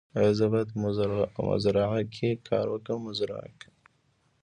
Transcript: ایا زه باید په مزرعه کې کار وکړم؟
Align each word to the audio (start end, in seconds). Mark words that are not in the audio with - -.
ایا 0.17 0.31
زه 0.39 0.45
باید 0.51 0.69
په 1.35 1.41
مزرعه 1.63 2.01
کې 2.15 2.29
کار 2.47 2.65
وکړم؟ 2.69 3.01